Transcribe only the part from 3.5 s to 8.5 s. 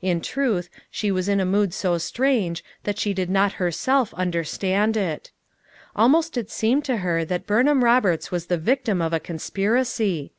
herself understand it Almost it seemed to her that Burnham Roberts was